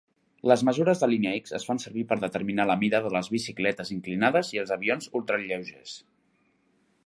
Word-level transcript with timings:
Les 0.51 0.61
mesures 0.69 1.03
de 1.03 1.09
línia 1.11 1.33
x 1.39 1.53
es 1.59 1.67
fan 1.69 1.81
servir 1.83 2.05
per 2.13 2.17
determinar 2.23 2.65
la 2.71 2.77
mida 2.85 3.03
de 3.05 3.11
les 3.17 3.31
bicicletes 3.35 3.93
inclinades 3.99 4.53
i 4.57 4.63
els 4.63 4.73
avions 4.81 5.13
ultralleugers. 5.21 5.97